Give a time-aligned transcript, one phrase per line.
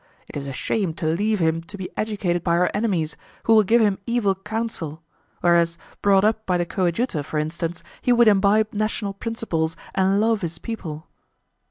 [0.27, 3.61] It is a shame to leave him to be educated by our enemies, who will
[3.61, 5.03] give him evil counsel;
[5.41, 10.41] whereas, brought up by the coadjutor, for instance, he would imbibe national principles and love
[10.41, 11.05] his people."